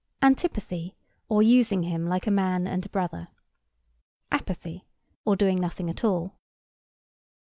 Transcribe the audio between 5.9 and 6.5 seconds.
at all.